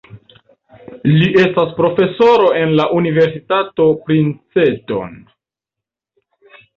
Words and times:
Li 1.09 1.25
estas 1.41 1.75
profesoro 1.81 2.47
en 2.59 2.73
la 2.79 2.87
Universitato 3.01 3.85
Princeton. 4.07 5.13